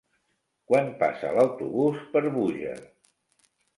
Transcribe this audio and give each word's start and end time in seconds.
Quan 0.69 0.87
passa 1.03 1.33
l'autobús 1.35 2.01
per 2.17 2.23
Búger? 2.39 2.77